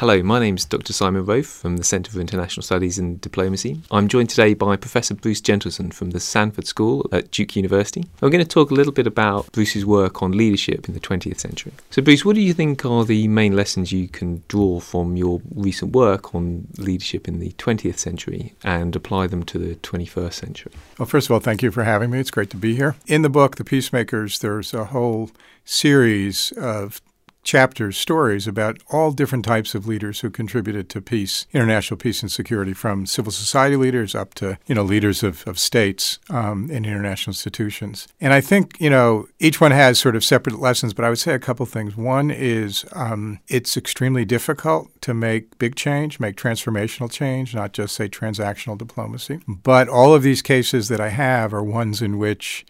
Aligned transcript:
Hello, 0.00 0.22
my 0.22 0.38
name 0.38 0.56
is 0.56 0.64
Dr. 0.64 0.94
Simon 0.94 1.26
Rofe 1.26 1.44
from 1.44 1.76
the 1.76 1.84
Centre 1.84 2.10
for 2.10 2.22
International 2.22 2.62
Studies 2.62 2.98
and 2.98 3.20
Diplomacy. 3.20 3.82
I'm 3.90 4.08
joined 4.08 4.30
today 4.30 4.54
by 4.54 4.74
Professor 4.76 5.12
Bruce 5.12 5.42
Jentleson 5.42 5.92
from 5.92 6.12
the 6.12 6.20
Sanford 6.20 6.66
School 6.66 7.06
at 7.12 7.30
Duke 7.30 7.54
University. 7.54 8.06
We're 8.22 8.30
going 8.30 8.42
to 8.42 8.48
talk 8.48 8.70
a 8.70 8.74
little 8.74 8.94
bit 8.94 9.06
about 9.06 9.52
Bruce's 9.52 9.84
work 9.84 10.22
on 10.22 10.32
leadership 10.32 10.88
in 10.88 10.94
the 10.94 11.00
20th 11.00 11.38
century. 11.38 11.72
So, 11.90 12.00
Bruce, 12.00 12.24
what 12.24 12.34
do 12.34 12.40
you 12.40 12.54
think 12.54 12.82
are 12.86 13.04
the 13.04 13.28
main 13.28 13.54
lessons 13.54 13.92
you 13.92 14.08
can 14.08 14.42
draw 14.48 14.80
from 14.80 15.18
your 15.18 15.42
recent 15.54 15.92
work 15.92 16.34
on 16.34 16.68
leadership 16.78 17.28
in 17.28 17.38
the 17.38 17.50
20th 17.58 17.98
century 17.98 18.54
and 18.64 18.96
apply 18.96 19.26
them 19.26 19.42
to 19.42 19.58
the 19.58 19.74
21st 19.74 20.32
century? 20.32 20.72
Well, 20.98 21.04
first 21.04 21.26
of 21.26 21.32
all, 21.32 21.40
thank 21.40 21.62
you 21.62 21.70
for 21.70 21.84
having 21.84 22.08
me. 22.08 22.20
It's 22.20 22.30
great 22.30 22.48
to 22.52 22.56
be 22.56 22.74
here. 22.74 22.96
In 23.06 23.20
the 23.20 23.28
book, 23.28 23.56
The 23.56 23.64
Peacemakers, 23.64 24.38
there's 24.38 24.72
a 24.72 24.86
whole 24.86 25.30
series 25.66 26.52
of 26.52 27.02
chapters, 27.50 27.98
stories 27.98 28.46
about 28.46 28.78
all 28.90 29.10
different 29.10 29.44
types 29.44 29.74
of 29.74 29.88
leaders 29.88 30.20
who 30.20 30.30
contributed 30.30 30.88
to 30.88 31.00
peace, 31.00 31.46
international 31.52 31.98
peace 31.98 32.22
and 32.22 32.30
security, 32.30 32.72
from 32.72 33.06
civil 33.06 33.32
society 33.32 33.74
leaders 33.74 34.14
up 34.14 34.34
to, 34.34 34.56
you 34.66 34.74
know, 34.76 34.84
leaders 34.84 35.24
of, 35.24 35.44
of 35.48 35.58
states 35.58 36.20
um, 36.30 36.70
and 36.70 36.86
international 36.86 37.32
institutions. 37.32 38.06
And 38.20 38.32
I 38.32 38.40
think, 38.40 38.80
you 38.80 38.88
know, 38.88 39.26
each 39.40 39.60
one 39.60 39.72
has 39.72 39.98
sort 39.98 40.14
of 40.14 40.22
separate 40.24 40.60
lessons, 40.60 40.94
but 40.94 41.04
I 41.04 41.08
would 41.08 41.18
say 41.18 41.34
a 41.34 41.40
couple 41.40 41.66
things. 41.66 41.96
One 41.96 42.30
is 42.30 42.84
um, 42.92 43.40
it's 43.48 43.76
extremely 43.76 44.24
difficult 44.24 44.88
to 45.00 45.12
make 45.12 45.58
big 45.58 45.74
change, 45.74 46.20
make 46.20 46.36
transformational 46.36 47.10
change, 47.10 47.52
not 47.52 47.72
just, 47.72 47.96
say, 47.96 48.08
transactional 48.08 48.78
diplomacy. 48.78 49.40
But 49.48 49.88
all 49.88 50.14
of 50.14 50.22
these 50.22 50.40
cases 50.40 50.86
that 50.88 51.00
I 51.00 51.08
have 51.08 51.52
are 51.52 51.64
ones 51.64 52.00
in 52.00 52.16
which 52.18 52.64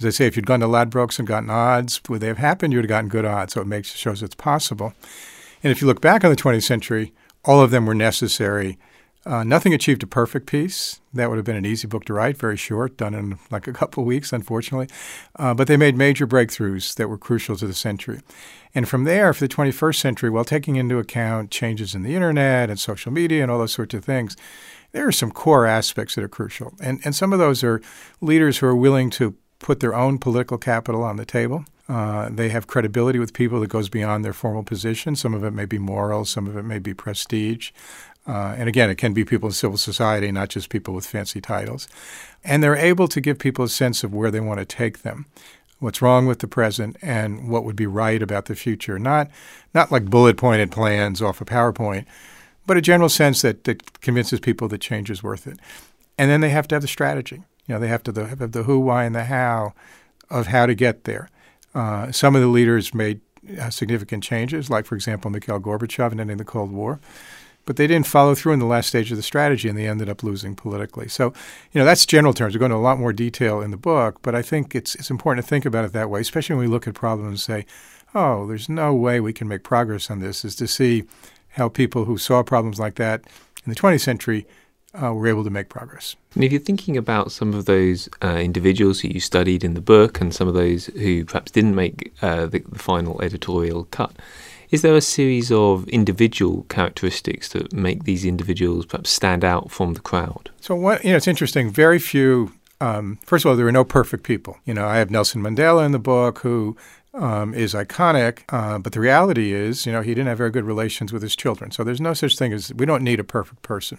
as 0.00 0.06
I 0.06 0.10
say, 0.10 0.26
if 0.26 0.34
you'd 0.34 0.46
gone 0.46 0.60
to 0.60 0.66
Ladbrokes 0.66 1.18
and 1.18 1.28
gotten 1.28 1.50
odds, 1.50 2.00
would 2.08 2.22
they 2.22 2.26
have 2.28 2.38
happened? 2.38 2.72
You 2.72 2.78
would 2.78 2.86
have 2.86 2.88
gotten 2.88 3.10
good 3.10 3.26
odds. 3.26 3.52
So 3.52 3.60
it 3.60 3.66
makes 3.66 3.94
shows 3.94 4.22
it's 4.22 4.34
possible. 4.34 4.94
And 5.62 5.70
if 5.70 5.82
you 5.82 5.86
look 5.86 6.00
back 6.00 6.24
on 6.24 6.30
the 6.30 6.36
20th 6.36 6.62
century, 6.62 7.12
all 7.44 7.60
of 7.60 7.70
them 7.70 7.84
were 7.84 7.94
necessary. 7.94 8.78
Uh, 9.26 9.44
nothing 9.44 9.74
achieved 9.74 10.02
a 10.02 10.06
perfect 10.06 10.46
peace. 10.46 11.00
That 11.12 11.28
would 11.28 11.36
have 11.36 11.44
been 11.44 11.56
an 11.56 11.66
easy 11.66 11.86
book 11.86 12.06
to 12.06 12.14
write, 12.14 12.38
very 12.38 12.56
short, 12.56 12.96
done 12.96 13.12
in 13.12 13.38
like 13.50 13.66
a 13.66 13.72
couple 13.74 14.02
weeks, 14.04 14.32
unfortunately. 14.32 14.88
Uh, 15.36 15.52
but 15.52 15.68
they 15.68 15.76
made 15.76 15.98
major 15.98 16.26
breakthroughs 16.26 16.94
that 16.94 17.08
were 17.08 17.18
crucial 17.18 17.56
to 17.56 17.66
the 17.66 17.74
century. 17.74 18.20
And 18.74 18.88
from 18.88 19.04
there, 19.04 19.34
for 19.34 19.46
the 19.46 19.54
21st 19.54 19.96
century, 19.96 20.30
while 20.30 20.44
taking 20.44 20.76
into 20.76 20.98
account 20.98 21.50
changes 21.50 21.94
in 21.94 22.02
the 22.02 22.14
internet 22.14 22.70
and 22.70 22.80
social 22.80 23.12
media 23.12 23.42
and 23.42 23.50
all 23.50 23.58
those 23.58 23.72
sorts 23.72 23.92
of 23.92 24.04
things, 24.04 24.36
there 24.92 25.06
are 25.06 25.12
some 25.12 25.30
core 25.30 25.66
aspects 25.66 26.14
that 26.14 26.24
are 26.24 26.28
crucial. 26.28 26.72
And, 26.80 27.00
and 27.04 27.14
some 27.14 27.34
of 27.34 27.38
those 27.38 27.62
are 27.62 27.82
leaders 28.22 28.58
who 28.58 28.66
are 28.66 28.76
willing 28.76 29.10
to 29.10 29.36
put 29.60 29.80
their 29.80 29.94
own 29.94 30.18
political 30.18 30.58
capital 30.58 31.02
on 31.02 31.16
the 31.16 31.24
table. 31.24 31.64
Uh, 31.88 32.28
they 32.30 32.48
have 32.48 32.66
credibility 32.66 33.18
with 33.18 33.32
people 33.32 33.60
that 33.60 33.68
goes 33.68 33.88
beyond 33.88 34.24
their 34.24 34.32
formal 34.32 34.62
position. 34.62 35.16
Some 35.16 35.34
of 35.34 35.44
it 35.44 35.52
may 35.52 35.64
be 35.64 35.78
moral, 35.78 36.24
some 36.24 36.46
of 36.46 36.56
it 36.56 36.62
may 36.62 36.78
be 36.78 36.94
prestige. 36.94 37.70
Uh, 38.26 38.54
and 38.56 38.68
again, 38.68 38.90
it 38.90 38.96
can 38.96 39.12
be 39.12 39.24
people 39.24 39.48
in 39.48 39.52
civil 39.52 39.76
society, 39.76 40.30
not 40.30 40.50
just 40.50 40.68
people 40.68 40.94
with 40.94 41.06
fancy 41.06 41.40
titles. 41.40 41.88
And 42.44 42.62
they're 42.62 42.76
able 42.76 43.08
to 43.08 43.20
give 43.20 43.38
people 43.38 43.64
a 43.64 43.68
sense 43.68 44.04
of 44.04 44.14
where 44.14 44.30
they 44.30 44.40
want 44.40 44.60
to 44.60 44.64
take 44.64 45.02
them, 45.02 45.26
what's 45.78 46.00
wrong 46.00 46.26
with 46.26 46.38
the 46.38 46.46
present, 46.46 46.96
and 47.02 47.48
what 47.48 47.64
would 47.64 47.76
be 47.76 47.86
right 47.86 48.22
about 48.22 48.44
the 48.44 48.54
future. 48.54 48.98
Not, 48.98 49.28
not 49.74 49.90
like 49.90 50.04
bullet 50.04 50.36
pointed 50.36 50.70
plans 50.70 51.20
off 51.20 51.40
a 51.40 51.44
PowerPoint, 51.44 52.06
but 52.66 52.76
a 52.76 52.82
general 52.82 53.08
sense 53.08 53.42
that, 53.42 53.64
that 53.64 54.00
convinces 54.00 54.38
people 54.38 54.68
that 54.68 54.80
change 54.80 55.10
is 55.10 55.24
worth 55.24 55.46
it. 55.48 55.58
And 56.16 56.30
then 56.30 56.40
they 56.40 56.50
have 56.50 56.68
to 56.68 56.76
have 56.76 56.82
the 56.82 56.88
strategy. 56.88 57.42
Know, 57.70 57.80
they 57.80 57.88
have 57.88 58.02
to 58.04 58.26
have 58.26 58.52
the 58.52 58.62
who, 58.64 58.80
why, 58.80 59.04
and 59.04 59.14
the 59.14 59.24
how 59.24 59.74
of 60.28 60.48
how 60.48 60.66
to 60.66 60.74
get 60.74 61.04
there. 61.04 61.28
Uh, 61.74 62.10
some 62.12 62.34
of 62.34 62.42
the 62.42 62.48
leaders 62.48 62.94
made 62.94 63.20
uh, 63.58 63.70
significant 63.70 64.22
changes, 64.22 64.70
like, 64.70 64.84
for 64.84 64.94
example, 64.94 65.30
Mikhail 65.30 65.60
Gorbachev 65.60 66.12
in 66.12 66.20
ending 66.20 66.36
the 66.36 66.44
Cold 66.44 66.72
War. 66.72 67.00
But 67.66 67.76
they 67.76 67.86
didn't 67.86 68.06
follow 68.06 68.34
through 68.34 68.54
in 68.54 68.58
the 68.58 68.66
last 68.66 68.88
stage 68.88 69.10
of 69.10 69.16
the 69.16 69.22
strategy, 69.22 69.68
and 69.68 69.78
they 69.78 69.86
ended 69.86 70.08
up 70.08 70.22
losing 70.22 70.56
politically. 70.56 71.08
So, 71.08 71.32
you 71.72 71.78
know, 71.78 71.84
that's 71.84 72.06
general 72.06 72.32
terms. 72.32 72.54
We 72.54 72.58
go 72.58 72.64
into 72.64 72.76
a 72.76 72.78
lot 72.78 72.98
more 72.98 73.12
detail 73.12 73.60
in 73.60 73.70
the 73.70 73.76
book, 73.76 74.18
but 74.22 74.34
I 74.34 74.42
think 74.42 74.74
it's 74.74 74.94
it's 74.94 75.10
important 75.10 75.44
to 75.44 75.48
think 75.48 75.64
about 75.64 75.84
it 75.84 75.92
that 75.92 76.10
way, 76.10 76.20
especially 76.20 76.56
when 76.56 76.64
we 76.64 76.70
look 76.70 76.88
at 76.88 76.94
problems 76.94 77.28
and 77.28 77.40
say, 77.40 77.66
"Oh, 78.14 78.46
there's 78.46 78.68
no 78.68 78.94
way 78.94 79.20
we 79.20 79.32
can 79.32 79.46
make 79.46 79.62
progress 79.62 80.10
on 80.10 80.20
this." 80.20 80.44
Is 80.44 80.56
to 80.56 80.66
see 80.66 81.04
how 81.50 81.68
people 81.68 82.06
who 82.06 82.16
saw 82.16 82.42
problems 82.42 82.80
like 82.80 82.94
that 82.94 83.22
in 83.64 83.70
the 83.70 83.76
20th 83.76 84.00
century 84.00 84.46
uh, 84.94 85.12
were 85.14 85.28
able 85.28 85.44
to 85.44 85.50
make 85.50 85.68
progress. 85.68 86.16
And 86.34 86.44
if 86.44 86.52
you're 86.52 86.60
thinking 86.60 86.96
about 86.96 87.32
some 87.32 87.54
of 87.54 87.64
those 87.64 88.08
uh, 88.22 88.36
individuals 88.36 89.00
who 89.00 89.08
you 89.08 89.20
studied 89.20 89.64
in 89.64 89.74
the 89.74 89.80
book 89.80 90.20
and 90.20 90.34
some 90.34 90.48
of 90.48 90.54
those 90.54 90.86
who 90.86 91.24
perhaps 91.24 91.52
didn't 91.52 91.74
make 91.74 92.12
uh, 92.22 92.46
the, 92.46 92.60
the, 92.60 92.78
final 92.78 93.20
editorial 93.22 93.84
cut, 93.90 94.16
is 94.70 94.82
there 94.82 94.94
a 94.94 95.00
series 95.00 95.50
of 95.50 95.88
individual 95.88 96.64
characteristics 96.68 97.48
that 97.50 97.72
make 97.72 98.04
these 98.04 98.24
individuals 98.24 98.86
perhaps 98.86 99.10
stand 99.10 99.44
out 99.44 99.70
from 99.70 99.94
the 99.94 100.00
crowd? 100.00 100.50
So, 100.60 100.74
what, 100.76 101.04
you 101.04 101.10
know, 101.10 101.16
it's 101.16 101.28
interesting. 101.28 101.70
Very 101.70 101.98
few. 101.98 102.52
Um, 102.80 103.18
first 103.24 103.44
of 103.44 103.50
all, 103.50 103.56
there 103.56 103.66
are 103.66 103.72
no 103.72 103.84
perfect 103.84 104.22
people. 104.22 104.58
You 104.64 104.74
know, 104.74 104.86
I 104.86 104.96
have 104.96 105.10
Nelson 105.10 105.42
Mandela 105.42 105.84
in 105.84 105.92
the 105.92 105.98
book, 105.98 106.38
who 106.38 106.76
um, 107.12 107.54
is 107.54 107.74
iconic, 107.74 108.42
uh, 108.50 108.78
but 108.78 108.92
the 108.92 109.00
reality 109.00 109.52
is, 109.52 109.84
you 109.84 109.92
know, 109.92 110.00
he 110.00 110.10
didn't 110.10 110.28
have 110.28 110.38
very 110.38 110.50
good 110.50 110.64
relations 110.64 111.12
with 111.12 111.22
his 111.22 111.34
children. 111.34 111.70
So 111.70 111.82
there's 111.82 112.00
no 112.00 112.14
such 112.14 112.36
thing 112.36 112.52
as 112.52 112.72
we 112.74 112.86
don't 112.86 113.02
need 113.02 113.18
a 113.18 113.24
perfect 113.24 113.62
person. 113.62 113.98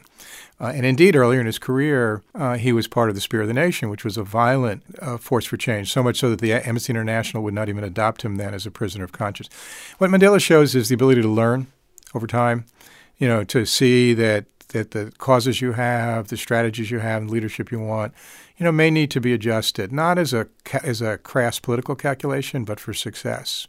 Uh, 0.60 0.72
and 0.74 0.86
indeed, 0.86 1.16
earlier 1.16 1.40
in 1.40 1.46
his 1.46 1.60
career, 1.60 2.24
uh, 2.36 2.56
he 2.56 2.72
was 2.72 2.88
part 2.88 3.10
of 3.10 3.16
the 3.16 3.22
Spear 3.22 3.42
of 3.42 3.48
the 3.48 3.54
Nation, 3.54 3.90
which 3.90 4.06
was 4.06 4.18
a 4.18 4.24
violent 4.24 4.84
uh, 5.02 5.18
force 5.18 5.46
for 5.46 5.58
change, 5.58 5.92
so 5.92 6.02
much 6.02 6.18
so 6.20 6.30
that 6.30 6.40
the 6.40 6.54
Amnesty 6.54 6.92
International 6.92 7.44
would 7.44 7.54
not 7.54 7.68
even 7.68 7.84
adopt 7.84 8.22
him 8.22 8.38
then 8.38 8.54
as 8.54 8.66
a 8.66 8.72
prisoner 8.72 9.04
of 9.04 9.12
conscience. 9.12 9.50
What 9.98 10.10
Mandela 10.10 10.40
shows 10.40 10.74
is 10.76 10.88
the 10.88 10.96
ability 10.96 11.22
to 11.22 11.28
learn 11.28 11.68
over 12.14 12.28
time, 12.28 12.66
you 13.18 13.28
know, 13.28 13.44
to 13.44 13.66
see 13.66 14.14
that 14.14 14.46
that 14.72 14.92
the 14.92 15.12
causes 15.18 15.62
you 15.62 15.74
have, 15.74 16.28
the 16.28 16.38
strategies 16.38 16.92
you 16.92 17.00
have, 17.00 17.22
and 17.22 17.32
leadership 17.32 17.72
you 17.72 17.80
want, 17.80 18.14
you 18.58 18.64
know, 18.64 18.72
may 18.72 18.90
need 18.90 19.12
to 19.12 19.22
be 19.22 19.34
adjusted, 19.34 19.92
not 19.92 20.18
as 20.18 20.34
a 20.34 20.48
as 20.84 21.02
a 21.02 21.18
crass 21.18 21.60
political 21.60 21.96
calculation, 21.96 22.66
but 22.66 22.80
for 22.80 22.94
success. 22.94 23.68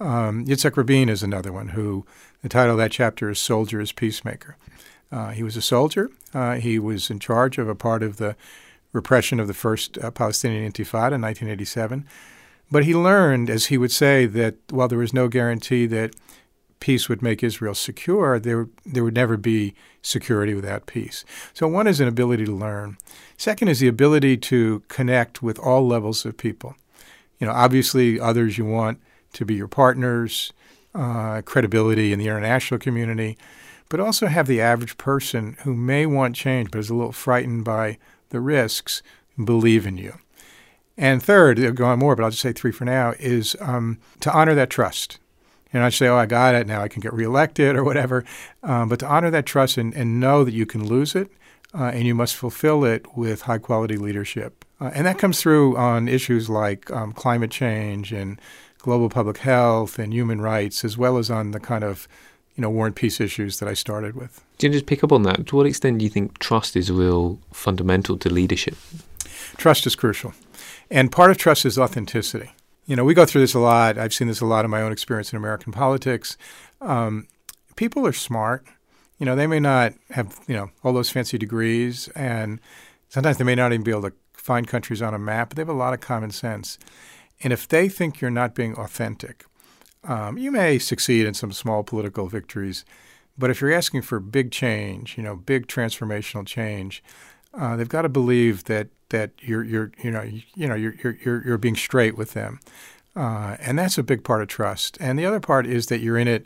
Um, 0.00 0.44
Yitzhak 0.44 0.76
Rabin 0.76 1.08
is 1.08 1.22
another 1.22 1.52
one 1.52 1.68
who 1.68 2.04
the 2.42 2.48
title 2.48 2.72
of 2.72 2.78
that 2.78 2.92
chapter 2.92 3.30
is 3.30 3.38
"Soldier 3.38 3.80
as 3.80 3.92
Peacemaker." 3.92 4.56
Uh, 5.10 5.30
he 5.30 5.42
was 5.42 5.56
a 5.56 5.62
soldier. 5.62 6.10
Uh, 6.32 6.54
he 6.54 6.78
was 6.78 7.10
in 7.10 7.20
charge 7.20 7.58
of 7.58 7.68
a 7.68 7.74
part 7.74 8.02
of 8.02 8.16
the 8.16 8.34
repression 8.92 9.38
of 9.38 9.46
the 9.46 9.54
first 9.54 9.98
uh, 9.98 10.10
Palestinian 10.10 10.64
Intifada 10.64 11.14
in 11.14 11.22
1987. 11.22 12.06
But 12.70 12.84
he 12.84 12.94
learned, 12.94 13.50
as 13.50 13.66
he 13.66 13.78
would 13.78 13.92
say, 13.92 14.26
that 14.26 14.56
while 14.70 14.88
there 14.88 14.98
was 14.98 15.12
no 15.12 15.28
guarantee 15.28 15.86
that 15.86 16.14
peace 16.80 17.08
would 17.08 17.22
make 17.22 17.42
Israel 17.42 17.74
secure, 17.74 18.38
there, 18.38 18.68
there 18.84 19.04
would 19.04 19.14
never 19.14 19.36
be 19.36 19.74
security 20.02 20.54
without 20.54 20.86
peace. 20.86 21.24
So, 21.52 21.66
one 21.66 21.86
is 21.86 22.00
an 22.00 22.08
ability 22.08 22.44
to 22.46 22.54
learn. 22.54 22.98
Second 23.36 23.68
is 23.68 23.80
the 23.80 23.88
ability 23.88 24.36
to 24.38 24.82
connect 24.88 25.42
with 25.42 25.58
all 25.58 25.86
levels 25.86 26.24
of 26.24 26.36
people. 26.36 26.76
You 27.38 27.46
know, 27.46 27.52
obviously, 27.52 28.20
others 28.20 28.58
you 28.58 28.64
want 28.64 29.00
to 29.32 29.44
be 29.44 29.54
your 29.54 29.68
partners, 29.68 30.52
uh, 30.94 31.42
credibility 31.42 32.12
in 32.12 32.18
the 32.18 32.26
international 32.26 32.78
community, 32.78 33.36
but 33.88 34.00
also 34.00 34.26
have 34.26 34.46
the 34.46 34.60
average 34.60 34.96
person 34.96 35.56
who 35.62 35.74
may 35.74 36.06
want 36.06 36.36
change 36.36 36.70
but 36.70 36.78
is 36.78 36.90
a 36.90 36.94
little 36.94 37.12
frightened 37.12 37.64
by 37.64 37.98
the 38.30 38.40
risks 38.40 39.02
believe 39.42 39.86
in 39.86 39.96
you. 39.96 40.14
And 40.96 41.22
third, 41.22 41.58
I'll 41.58 41.72
go 41.72 41.86
on 41.86 41.98
more, 41.98 42.14
but 42.14 42.22
I'll 42.22 42.30
just 42.30 42.42
say 42.42 42.52
three 42.52 42.70
for 42.70 42.84
now, 42.84 43.14
is 43.18 43.56
um, 43.60 43.98
to 44.20 44.32
honor 44.32 44.54
that 44.54 44.70
trust 44.70 45.18
know, 45.80 45.86
I 45.86 45.90
say, 45.90 46.08
oh, 46.08 46.16
I 46.16 46.26
got 46.26 46.54
it. 46.54 46.66
Now 46.66 46.82
I 46.82 46.88
can 46.88 47.00
get 47.00 47.12
reelected 47.12 47.76
or 47.76 47.84
whatever. 47.84 48.24
Um, 48.62 48.88
but 48.88 49.00
to 49.00 49.06
honor 49.06 49.30
that 49.30 49.46
trust 49.46 49.76
and, 49.76 49.94
and 49.94 50.20
know 50.20 50.44
that 50.44 50.54
you 50.54 50.66
can 50.66 50.86
lose 50.86 51.14
it 51.14 51.30
uh, 51.72 51.84
and 51.84 52.06
you 52.06 52.14
must 52.14 52.36
fulfill 52.36 52.84
it 52.84 53.16
with 53.16 53.42
high 53.42 53.58
quality 53.58 53.96
leadership. 53.96 54.64
Uh, 54.80 54.90
and 54.94 55.06
that 55.06 55.18
comes 55.18 55.40
through 55.40 55.76
on 55.76 56.08
issues 56.08 56.48
like 56.50 56.90
um, 56.90 57.12
climate 57.12 57.50
change 57.50 58.12
and 58.12 58.40
global 58.78 59.08
public 59.08 59.38
health 59.38 59.98
and 59.98 60.12
human 60.12 60.40
rights, 60.40 60.84
as 60.84 60.98
well 60.98 61.16
as 61.16 61.30
on 61.30 61.52
the 61.52 61.60
kind 61.60 61.82
of 61.84 62.06
you 62.56 62.62
know, 62.62 62.70
war 62.70 62.86
and 62.86 62.94
peace 62.94 63.20
issues 63.20 63.58
that 63.58 63.68
I 63.68 63.74
started 63.74 64.14
with. 64.14 64.44
Can 64.58 64.72
you 64.72 64.78
just 64.78 64.86
pick 64.86 65.02
up 65.02 65.10
on 65.10 65.22
that? 65.24 65.46
To 65.48 65.56
what 65.56 65.66
extent 65.66 65.98
do 65.98 66.04
you 66.04 66.10
think 66.10 66.38
trust 66.38 66.76
is 66.76 66.90
real 66.90 67.40
fundamental 67.52 68.16
to 68.18 68.30
leadership? 68.30 68.76
Trust 69.56 69.86
is 69.86 69.96
crucial. 69.96 70.34
And 70.90 71.10
part 71.10 71.30
of 71.30 71.36
trust 71.38 71.64
is 71.64 71.78
authenticity. 71.78 72.52
You 72.86 72.96
know, 72.96 73.04
we 73.04 73.14
go 73.14 73.24
through 73.24 73.40
this 73.40 73.54
a 73.54 73.58
lot. 73.58 73.96
I've 73.96 74.12
seen 74.12 74.28
this 74.28 74.40
a 74.40 74.46
lot 74.46 74.64
in 74.64 74.70
my 74.70 74.82
own 74.82 74.92
experience 74.92 75.32
in 75.32 75.36
American 75.38 75.72
politics. 75.72 76.36
Um, 76.80 77.26
people 77.76 78.06
are 78.06 78.12
smart. 78.12 78.66
You 79.18 79.26
know, 79.26 79.34
they 79.36 79.46
may 79.46 79.60
not 79.60 79.94
have, 80.10 80.38
you 80.46 80.54
know, 80.54 80.70
all 80.82 80.92
those 80.92 81.10
fancy 81.10 81.38
degrees, 81.38 82.08
and 82.08 82.60
sometimes 83.08 83.38
they 83.38 83.44
may 83.44 83.54
not 83.54 83.72
even 83.72 83.84
be 83.84 83.90
able 83.90 84.02
to 84.02 84.12
find 84.34 84.68
countries 84.68 85.00
on 85.00 85.14
a 85.14 85.18
map, 85.18 85.48
but 85.48 85.56
they 85.56 85.62
have 85.62 85.68
a 85.68 85.72
lot 85.72 85.94
of 85.94 86.00
common 86.00 86.30
sense. 86.30 86.78
And 87.42 87.52
if 87.52 87.66
they 87.66 87.88
think 87.88 88.20
you're 88.20 88.30
not 88.30 88.54
being 88.54 88.74
authentic, 88.74 89.46
um, 90.02 90.36
you 90.36 90.50
may 90.50 90.78
succeed 90.78 91.26
in 91.26 91.32
some 91.32 91.52
small 91.52 91.82
political 91.84 92.26
victories, 92.26 92.84
but 93.38 93.50
if 93.50 93.60
you're 93.60 93.72
asking 93.72 94.02
for 94.02 94.20
big 94.20 94.50
change, 94.50 95.16
you 95.16 95.22
know, 95.22 95.36
big 95.36 95.66
transformational 95.66 96.46
change, 96.46 97.02
uh, 97.58 97.76
they've 97.76 97.88
got 97.88 98.02
to 98.02 98.08
believe 98.08 98.64
that 98.64 98.88
that 99.10 99.30
you're 99.40 99.62
you're 99.62 99.92
you 100.02 100.10
know 100.10 100.22
you, 100.22 100.42
you 100.54 100.66
know 100.66 100.74
you're 100.74 100.94
you're 101.02 101.42
you're 101.44 101.58
being 101.58 101.76
straight 101.76 102.16
with 102.16 102.32
them, 102.32 102.60
uh, 103.14 103.56
and 103.60 103.78
that's 103.78 103.98
a 103.98 104.02
big 104.02 104.24
part 104.24 104.42
of 104.42 104.48
trust. 104.48 104.96
And 105.00 105.18
the 105.18 105.26
other 105.26 105.40
part 105.40 105.66
is 105.66 105.86
that 105.86 106.00
you're 106.00 106.18
in 106.18 106.28
it 106.28 106.44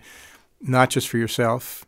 not 0.60 0.90
just 0.90 1.08
for 1.08 1.18
yourself. 1.18 1.84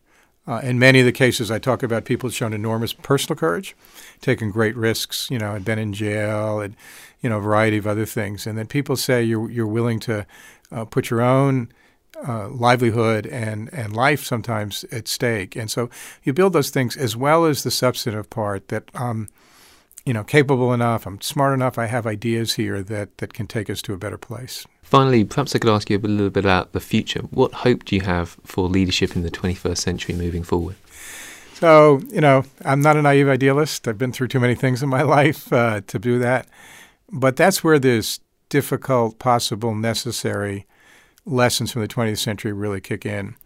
Uh, 0.46 0.60
in 0.64 0.78
many 0.78 0.98
of 0.98 1.06
the 1.06 1.12
cases, 1.12 1.50
I 1.50 1.58
talk 1.58 1.82
about 1.82 2.04
people 2.04 2.28
who've 2.28 2.34
shown 2.34 2.52
enormous 2.52 2.92
personal 2.92 3.38
courage, 3.38 3.76
taken 4.20 4.50
great 4.50 4.74
risks, 4.74 5.28
you 5.30 5.38
know, 5.38 5.54
and 5.54 5.64
been 5.64 5.78
in 5.78 5.92
jail, 5.92 6.60
and 6.60 6.74
you 7.20 7.28
know, 7.28 7.38
a 7.38 7.42
variety 7.42 7.76
of 7.76 7.86
other 7.86 8.06
things. 8.06 8.46
And 8.46 8.56
then 8.56 8.66
people 8.66 8.96
say 8.96 9.22
you're 9.22 9.50
you're 9.50 9.66
willing 9.66 10.00
to 10.00 10.26
uh, 10.72 10.86
put 10.86 11.10
your 11.10 11.20
own 11.20 11.70
uh, 12.26 12.48
livelihood 12.48 13.26
and 13.26 13.72
and 13.72 13.94
life 13.94 14.24
sometimes 14.24 14.84
at 14.92 15.08
stake. 15.08 15.56
And 15.56 15.70
so 15.70 15.90
you 16.22 16.32
build 16.32 16.52
those 16.52 16.70
things 16.70 16.96
as 16.96 17.16
well 17.16 17.44
as 17.44 17.62
the 17.62 17.70
substantive 17.70 18.30
part 18.30 18.68
that. 18.68 18.84
Um, 18.94 19.28
you 20.06 20.14
know, 20.14 20.24
capable 20.24 20.72
enough, 20.72 21.06
I'm 21.06 21.20
smart 21.20 21.52
enough, 21.52 21.78
I 21.78 21.84
have 21.86 22.06
ideas 22.06 22.54
here 22.54 22.82
that, 22.82 23.18
that 23.18 23.34
can 23.34 23.46
take 23.46 23.68
us 23.68 23.82
to 23.82 23.92
a 23.92 23.98
better 23.98 24.16
place. 24.16 24.66
Finally, 24.82 25.24
perhaps 25.24 25.54
I 25.54 25.58
could 25.58 25.70
ask 25.70 25.90
you 25.90 25.98
a 25.98 26.00
little 26.00 26.30
bit 26.30 26.44
about 26.44 26.72
the 26.72 26.80
future. 26.80 27.20
What 27.30 27.52
hope 27.52 27.84
do 27.84 27.94
you 27.94 28.02
have 28.02 28.30
for 28.44 28.66
leadership 28.66 29.14
in 29.14 29.22
the 29.22 29.30
21st 29.30 29.76
century 29.76 30.14
moving 30.14 30.42
forward? 30.42 30.76
So, 31.54 32.00
you 32.08 32.22
know, 32.22 32.44
I'm 32.64 32.80
not 32.80 32.96
a 32.96 33.02
naive 33.02 33.28
idealist. 33.28 33.86
I've 33.86 33.98
been 33.98 34.12
through 34.12 34.28
too 34.28 34.40
many 34.40 34.54
things 34.54 34.82
in 34.82 34.88
my 34.88 35.02
life 35.18 35.52
uh, 35.52 35.82
to 35.86 35.98
do 35.98 36.18
that. 36.18 36.48
But 37.12 37.36
that's 37.36 37.62
where 37.62 37.78
this 37.78 38.20
difficult, 38.48 39.18
possible, 39.18 39.74
necessary 39.74 40.66
lessons 41.24 41.72
from 41.72 41.82
the 41.82 41.88
20th 41.88 42.18
century 42.18 42.52
really 42.52 42.80
kick 42.80 43.04
in. 43.04 43.36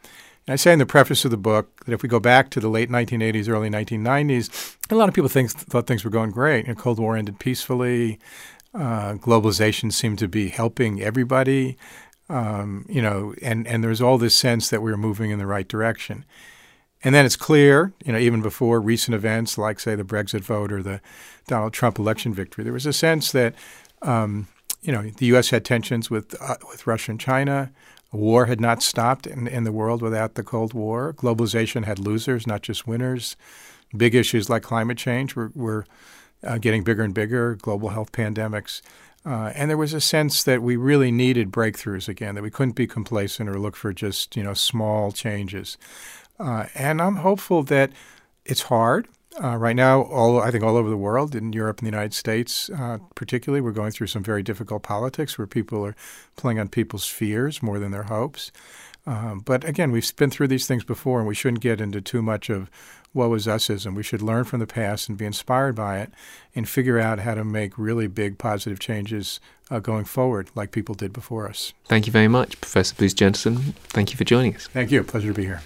And 0.46 0.52
I 0.52 0.56
say 0.56 0.72
in 0.72 0.78
the 0.78 0.86
preface 0.86 1.24
of 1.24 1.30
the 1.30 1.36
book 1.36 1.84
that 1.86 1.92
if 1.92 2.02
we 2.02 2.08
go 2.08 2.20
back 2.20 2.50
to 2.50 2.60
the 2.60 2.68
late 2.68 2.90
1980s, 2.90 3.48
early 3.48 3.70
1990s, 3.70 4.76
a 4.90 4.94
lot 4.94 5.08
of 5.08 5.14
people 5.14 5.28
think, 5.28 5.50
thought 5.50 5.86
things 5.86 6.04
were 6.04 6.10
going 6.10 6.30
great. 6.30 6.66
The 6.66 6.74
Cold 6.74 6.98
War 6.98 7.16
ended 7.16 7.38
peacefully. 7.38 8.18
Uh, 8.74 9.14
globalization 9.14 9.92
seemed 9.92 10.18
to 10.18 10.28
be 10.28 10.48
helping 10.48 11.00
everybody. 11.00 11.78
Um, 12.28 12.84
you 12.88 13.00
know, 13.00 13.34
and, 13.42 13.66
and 13.66 13.82
there's 13.82 14.00
all 14.00 14.18
this 14.18 14.34
sense 14.34 14.68
that 14.68 14.82
we 14.82 14.90
were 14.90 14.96
moving 14.96 15.30
in 15.30 15.38
the 15.38 15.46
right 15.46 15.68
direction. 15.68 16.24
And 17.02 17.14
then 17.14 17.26
it's 17.26 17.36
clear, 17.36 17.92
you 18.04 18.12
know, 18.12 18.18
even 18.18 18.40
before 18.40 18.80
recent 18.80 19.14
events 19.14 19.58
like, 19.58 19.78
say, 19.78 19.94
the 19.94 20.04
Brexit 20.04 20.40
vote 20.40 20.72
or 20.72 20.82
the 20.82 21.02
Donald 21.46 21.74
Trump 21.74 21.98
election 21.98 22.32
victory, 22.32 22.64
there 22.64 22.72
was 22.72 22.86
a 22.86 22.94
sense 22.94 23.30
that, 23.32 23.54
um, 24.00 24.48
you 24.84 24.92
know, 24.92 25.02
the 25.02 25.26
U.S. 25.26 25.50
had 25.50 25.64
tensions 25.64 26.10
with 26.10 26.40
uh, 26.40 26.56
with 26.68 26.86
Russia 26.86 27.10
and 27.10 27.20
China. 27.20 27.72
War 28.12 28.46
had 28.46 28.60
not 28.60 28.80
stopped 28.80 29.26
in, 29.26 29.48
in 29.48 29.64
the 29.64 29.72
world 29.72 30.00
without 30.00 30.34
the 30.34 30.44
Cold 30.44 30.72
War. 30.72 31.12
Globalization 31.12 31.84
had 31.84 31.98
losers, 31.98 32.46
not 32.46 32.62
just 32.62 32.86
winners. 32.86 33.36
Big 33.96 34.14
issues 34.14 34.48
like 34.48 34.62
climate 34.62 34.98
change 34.98 35.34
were, 35.34 35.50
were 35.54 35.84
uh, 36.44 36.58
getting 36.58 36.84
bigger 36.84 37.02
and 37.02 37.12
bigger, 37.12 37.56
global 37.56 37.88
health 37.88 38.12
pandemics. 38.12 38.82
Uh, 39.26 39.52
and 39.56 39.68
there 39.68 39.76
was 39.76 39.94
a 39.94 40.00
sense 40.00 40.44
that 40.44 40.62
we 40.62 40.76
really 40.76 41.10
needed 41.10 41.50
breakthroughs 41.50 42.08
again, 42.08 42.34
that 42.34 42.42
we 42.42 42.50
couldn't 42.50 42.76
be 42.76 42.86
complacent 42.86 43.48
or 43.48 43.58
look 43.58 43.74
for 43.74 43.92
just, 43.92 44.36
you 44.36 44.42
know, 44.42 44.54
small 44.54 45.10
changes. 45.10 45.76
Uh, 46.38 46.66
and 46.74 47.00
I'm 47.00 47.16
hopeful 47.16 47.62
that 47.64 47.90
it's 48.44 48.62
hard. 48.62 49.08
Uh, 49.42 49.56
right 49.56 49.74
now, 49.74 50.02
all 50.02 50.40
I 50.40 50.50
think 50.50 50.62
all 50.62 50.76
over 50.76 50.88
the 50.88 50.96
world, 50.96 51.34
in 51.34 51.52
Europe 51.52 51.78
and 51.78 51.86
the 51.86 51.90
United 51.90 52.14
States, 52.14 52.70
uh, 52.70 52.98
particularly, 53.16 53.60
we're 53.60 53.72
going 53.72 53.90
through 53.90 54.06
some 54.06 54.22
very 54.22 54.42
difficult 54.42 54.82
politics 54.84 55.36
where 55.36 55.46
people 55.46 55.84
are 55.84 55.96
playing 56.36 56.60
on 56.60 56.68
people's 56.68 57.06
fears 57.06 57.62
more 57.62 57.78
than 57.80 57.90
their 57.90 58.04
hopes. 58.04 58.52
Um, 59.06 59.40
but 59.40 59.64
again, 59.64 59.90
we've 59.90 60.14
been 60.16 60.30
through 60.30 60.48
these 60.48 60.66
things 60.66 60.84
before, 60.84 61.18
and 61.18 61.28
we 61.28 61.34
shouldn't 61.34 61.62
get 61.62 61.80
into 61.80 62.00
too 62.00 62.22
much 62.22 62.48
of 62.48 62.70
what 63.12 63.28
was 63.28 63.46
usism. 63.46 63.94
We 63.94 64.02
should 64.02 64.22
learn 64.22 64.44
from 64.44 64.60
the 64.60 64.66
past 64.66 65.08
and 65.08 65.18
be 65.18 65.26
inspired 65.26 65.74
by 65.74 65.98
it, 65.98 66.12
and 66.54 66.68
figure 66.68 66.98
out 66.98 67.18
how 67.18 67.34
to 67.34 67.44
make 67.44 67.76
really 67.76 68.06
big 68.06 68.38
positive 68.38 68.78
changes 68.78 69.40
uh, 69.70 69.80
going 69.80 70.04
forward, 70.04 70.50
like 70.54 70.70
people 70.70 70.94
did 70.94 71.12
before 71.12 71.48
us. 71.48 71.72
Thank 71.86 72.06
you 72.06 72.12
very 72.12 72.28
much, 72.28 72.60
Professor 72.60 72.94
Bruce 72.94 73.14
Jentleson. 73.14 73.74
Thank 73.88 74.12
you 74.12 74.16
for 74.16 74.24
joining 74.24 74.54
us. 74.54 74.68
Thank 74.68 74.90
you. 74.90 75.02
Pleasure 75.02 75.28
to 75.28 75.34
be 75.34 75.44
here. 75.44 75.60